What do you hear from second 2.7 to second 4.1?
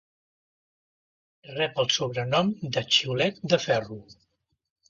de "Xiulet de ferro".